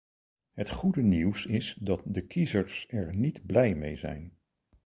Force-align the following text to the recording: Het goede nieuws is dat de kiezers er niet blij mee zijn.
Het 0.53 0.69
goede 0.69 1.01
nieuws 1.01 1.45
is 1.45 1.73
dat 1.79 2.01
de 2.05 2.21
kiezers 2.21 2.85
er 2.89 3.15
niet 3.15 3.45
blij 3.45 3.75
mee 3.75 3.95
zijn. 3.97 4.37